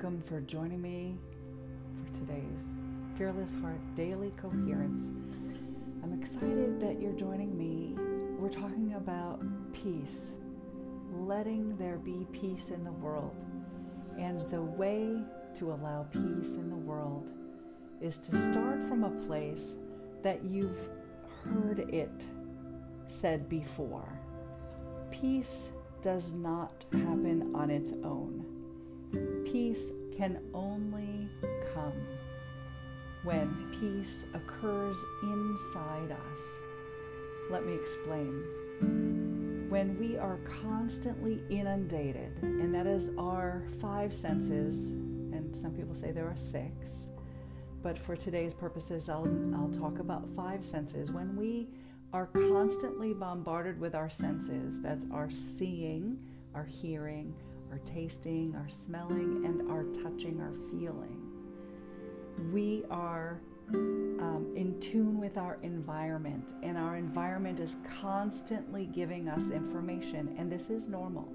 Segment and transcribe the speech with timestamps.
[0.00, 1.16] Welcome for joining me
[1.96, 2.64] for today's
[3.16, 5.58] Fearless Heart Daily Coherence.
[6.04, 7.96] I'm excited that you're joining me.
[8.38, 9.40] We're talking about
[9.72, 10.30] peace,
[11.12, 13.34] letting there be peace in the world.
[14.16, 15.20] And the way
[15.58, 17.26] to allow peace in the world
[18.00, 19.78] is to start from a place
[20.22, 20.88] that you've
[21.42, 22.22] heard it
[23.08, 24.08] said before.
[25.10, 25.70] Peace
[26.04, 28.47] does not happen on its own.
[29.50, 31.26] Peace can only
[31.72, 32.06] come
[33.22, 33.48] when
[33.80, 36.42] peace occurs inside us.
[37.50, 38.44] Let me explain.
[39.70, 46.10] When we are constantly inundated, and that is our five senses, and some people say
[46.10, 46.74] there are six,
[47.82, 49.26] but for today's purposes, I'll,
[49.56, 51.10] I'll talk about five senses.
[51.10, 51.68] When we
[52.12, 56.18] are constantly bombarded with our senses, that's our seeing,
[56.54, 57.34] our hearing,
[57.70, 61.22] our tasting, our smelling, and our touching, our feeling.
[62.52, 69.50] We are um, in tune with our environment, and our environment is constantly giving us
[69.50, 71.28] information, and this is normal.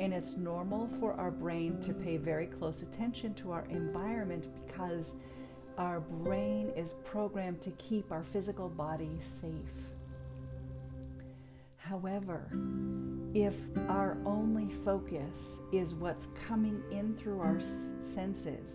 [0.00, 5.14] And it's normal for our brain to pay very close attention to our environment because
[5.76, 9.87] our brain is programmed to keep our physical body safe.
[11.88, 12.46] However,
[13.32, 13.54] if
[13.88, 17.58] our only focus is what's coming in through our
[18.14, 18.74] senses,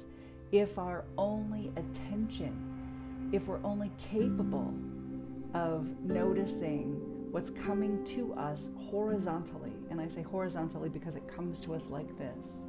[0.52, 4.74] if our only attention, if we're only capable
[5.54, 11.76] of noticing what's coming to us horizontally, and I say horizontally because it comes to
[11.76, 12.66] us like this,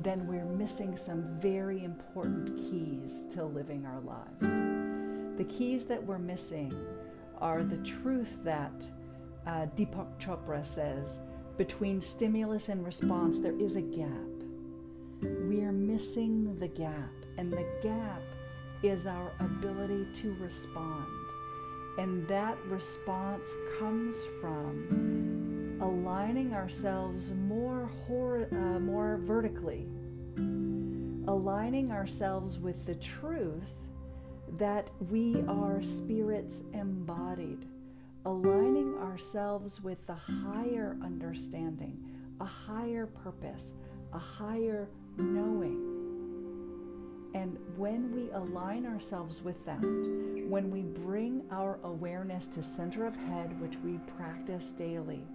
[0.00, 5.38] then we're missing some very important keys to living our lives.
[5.38, 6.74] The keys that we're missing
[7.40, 8.72] are the truth that
[9.46, 11.20] uh, Deepak Chopra says,
[11.56, 14.08] between stimulus and response, there is a gap.
[15.48, 18.22] We are missing the gap, and the gap
[18.82, 21.06] is our ability to respond.
[21.98, 23.48] And that response
[23.78, 29.86] comes from aligning ourselves more, hor- uh, more vertically,
[31.28, 33.76] aligning ourselves with the truth
[34.58, 37.66] that we are spirits embodied
[38.26, 41.98] aligning ourselves with the higher understanding,
[42.40, 43.74] a higher purpose,
[44.12, 45.90] a higher knowing.
[47.34, 49.82] And when we align ourselves with that,
[50.48, 55.26] when we bring our awareness to center of head, which we practice daily,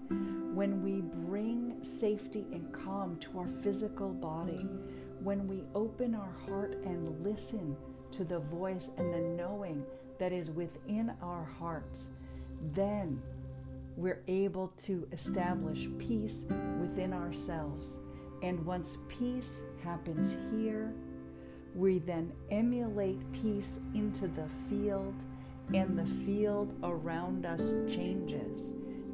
[0.54, 4.66] when we bring safety and calm to our physical body,
[5.22, 7.76] when we open our heart and listen
[8.12, 9.84] to the voice and the knowing
[10.20, 12.08] that is within our hearts,
[12.74, 13.22] then
[13.96, 16.46] we're able to establish peace
[16.80, 18.00] within ourselves.
[18.42, 20.94] And once peace happens here,
[21.76, 25.14] we then emulate peace into the field,
[25.74, 28.62] and the field around us changes.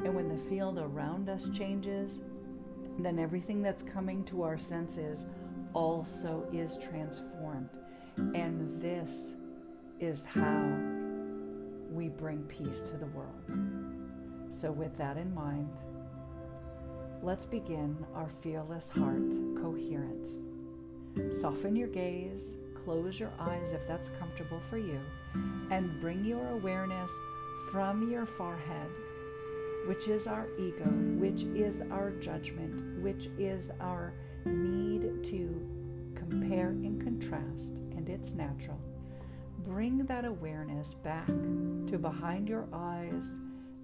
[0.04, 2.22] And when the field around us changes,
[3.00, 5.26] then everything that's coming to our senses
[5.74, 7.70] also is transformed.
[8.18, 9.34] And this
[10.00, 10.84] is how
[11.96, 14.52] we bring peace to the world.
[14.60, 15.70] So, with that in mind,
[17.24, 20.28] let's begin our fearless heart coherence.
[21.40, 25.00] Soften your gaze, close your eyes if that's comfortable for you,
[25.72, 27.12] and bring your awareness
[27.72, 28.90] from your forehead,
[29.88, 34.14] which is our ego, which is our judgment, which is our
[34.46, 35.66] need to
[36.14, 38.80] compare and contrast, and it's natural
[39.66, 41.28] bring that awareness back
[41.88, 43.23] to behind your eyes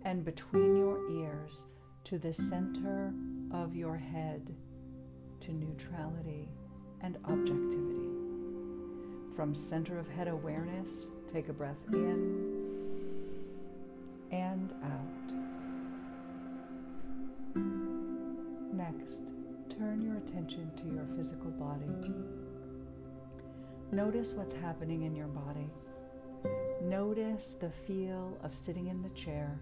[0.04, 1.66] and between your ears
[2.04, 3.14] to the center
[3.52, 4.56] of your head
[5.40, 6.50] to neutrality
[7.02, 8.10] and objectivity.
[9.36, 12.62] From center of head awareness, take a breath in
[14.32, 15.34] and out.
[18.74, 19.20] Next,
[19.78, 22.14] turn your attention to your physical body.
[23.92, 25.70] Notice what's happening in your body.
[26.92, 29.58] Notice the feel of sitting in the chair.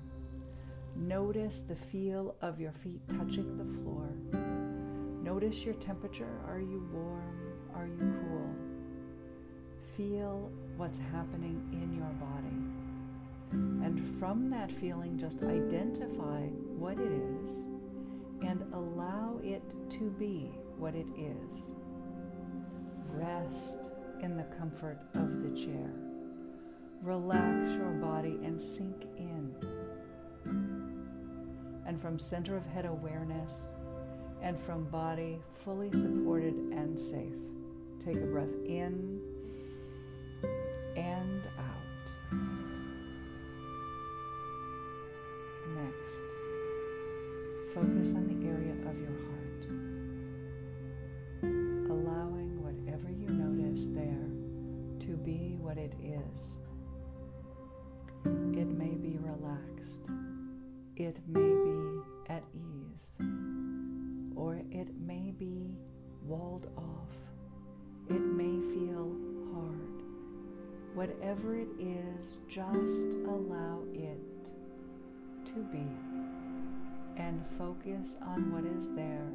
[0.96, 4.10] Notice the feel of your feet touching the floor.
[5.24, 6.42] Notice your temperature.
[6.48, 7.54] Are you warm?
[7.76, 8.50] Are you cool?
[9.96, 13.86] Feel what's happening in your body.
[13.86, 16.48] And from that feeling, just identify
[16.80, 17.58] what it is
[18.42, 19.62] and allow it
[19.92, 20.50] to be
[20.80, 21.68] what it is.
[23.12, 23.92] Rest
[24.24, 26.08] in the comfort of the chair.
[27.01, 29.56] Relax your body and sink in.
[31.86, 33.51] And from center of head awareness
[34.42, 37.34] and from body fully supported and safe,
[38.04, 39.19] Take a breath in
[40.96, 42.38] and out.
[45.75, 46.30] Next,
[47.74, 49.49] focus on the area of your heart,
[61.00, 63.25] It may be at ease.
[64.36, 65.78] Or it may be
[66.25, 67.16] walled off.
[68.10, 69.16] It may feel
[69.54, 70.04] hard.
[70.96, 74.19] Whatever it is, just allow it
[75.46, 75.88] to be
[77.16, 79.31] and focus on what is there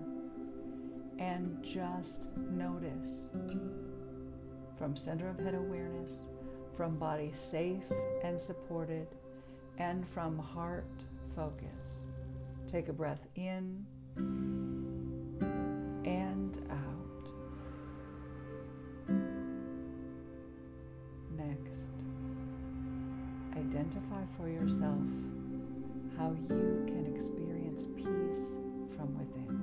[1.19, 3.31] and just notice
[4.77, 6.27] from center of head awareness,
[6.77, 7.85] from body safe
[8.23, 9.07] and supported,
[9.79, 10.85] and from heart
[11.35, 12.07] focus.
[12.71, 13.85] Take a breath in
[16.05, 17.29] and out.
[21.37, 21.91] Next,
[23.57, 24.99] identify for yourself
[26.17, 28.47] how you can experience peace
[28.97, 29.61] from within,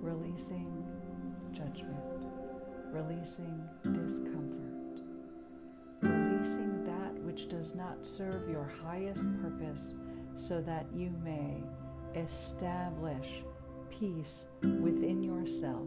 [0.00, 0.84] releasing
[1.52, 2.24] judgment,
[2.92, 4.65] releasing discomfort,
[7.36, 9.92] which does not serve your highest purpose
[10.36, 11.62] so that you may
[12.18, 13.42] establish
[13.90, 14.46] peace
[14.80, 15.86] within yourself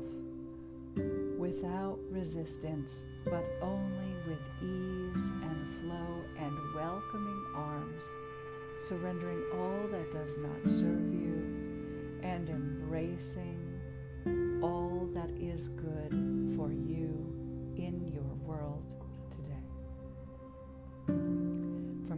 [1.39, 2.91] without resistance,
[3.25, 8.03] but only with ease and flow and welcoming arms,
[8.87, 13.57] surrendering all that does not serve you and embracing
[14.61, 16.11] all that is good
[16.55, 17.25] for you
[17.75, 18.98] in your world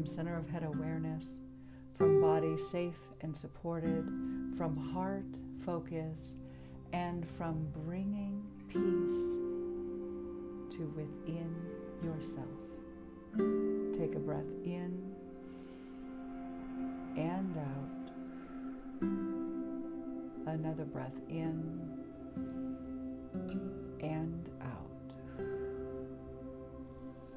[0.02, 1.24] From center of head awareness,
[1.96, 4.04] from body safe and supported,
[4.58, 6.40] from heart focus,
[6.92, 9.38] and from bringing peace
[10.76, 11.56] to within
[12.02, 12.48] yourself.
[13.96, 15.14] Take a breath in
[17.16, 18.12] and out.
[20.48, 21.80] Another breath in
[24.02, 25.14] and out.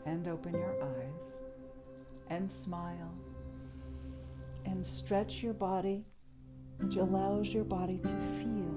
[0.07, 1.04] And open your eyes
[2.35, 3.15] and smile
[4.67, 6.05] and stretch your body,
[6.79, 8.75] which allows your body to feel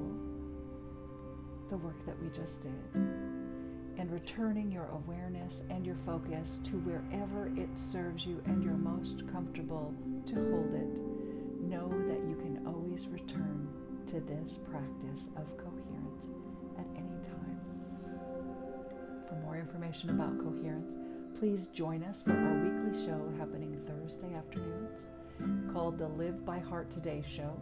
[1.70, 2.72] the work that we just did.
[2.94, 9.24] And returning your awareness and your focus to wherever it serves you and you're most
[9.32, 9.92] comfortable
[10.28, 11.02] to hold it.
[11.60, 13.68] Know that you can always return
[14.06, 16.28] to this practice of coherence
[16.78, 17.60] at any time.
[19.28, 20.94] For more information about coherence,
[21.40, 25.06] please join us for our weekly show happening Thursday afternoons
[25.72, 27.56] called the Live by Heart Today Show.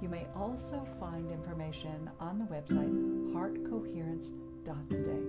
[0.00, 2.90] You may also find information on the website
[3.34, 5.26] heartcoherence.today.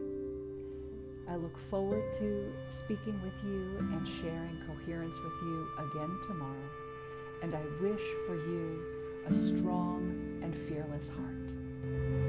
[1.29, 6.69] I look forward to speaking with you and sharing coherence with you again tomorrow.
[7.43, 8.81] And I wish for you
[9.27, 12.20] a strong and fearless heart.